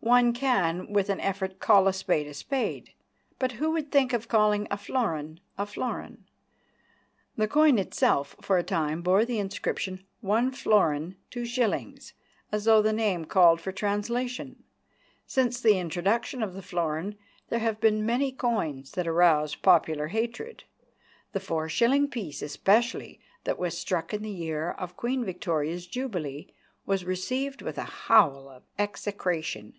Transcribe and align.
One 0.00 0.32
can 0.32 0.90
with 0.90 1.10
an 1.10 1.20
effort 1.20 1.60
call 1.60 1.86
a 1.86 1.92
spade 1.92 2.26
a 2.28 2.32
spade, 2.32 2.94
but 3.38 3.52
who 3.52 3.72
would 3.72 3.92
think 3.92 4.14
of 4.14 4.26
calling 4.26 4.66
a 4.70 4.78
florin 4.78 5.38
a 5.58 5.66
florin? 5.66 6.24
The 7.36 7.46
coin 7.46 7.78
itself 7.78 8.34
for 8.40 8.56
a 8.56 8.62
time 8.62 9.02
bore 9.02 9.26
the 9.26 9.38
inscription: 9.38 10.06
"One 10.22 10.50
Florin, 10.50 11.16
Two 11.30 11.44
Shillings," 11.44 12.14
as 12.50 12.64
though 12.64 12.80
the 12.80 12.92
name 12.92 13.26
called 13.26 13.60
for 13.60 13.70
translation. 13.70 14.62
Since 15.26 15.60
the 15.60 15.78
introduction 15.78 16.42
of 16.42 16.54
the 16.54 16.62
florin, 16.62 17.18
there 17.50 17.58
have 17.60 17.78
been 17.78 18.06
many 18.06 18.32
coins 18.32 18.92
that 18.92 19.06
aroused 19.06 19.60
popular 19.60 20.06
hatred. 20.06 20.64
The 21.32 21.40
four 21.40 21.68
shilling 21.68 22.08
piece, 22.08 22.40
especially, 22.40 23.20
that 23.44 23.58
was 23.58 23.76
struck 23.76 24.14
in 24.14 24.22
the 24.22 24.30
year 24.30 24.70
of 24.70 24.96
Queen 24.96 25.22
Victoria's 25.22 25.86
Jubilee, 25.86 26.46
was 26.86 27.04
received 27.04 27.60
with 27.60 27.76
a 27.76 27.84
howl 27.84 28.48
of 28.48 28.62
execration. 28.78 29.74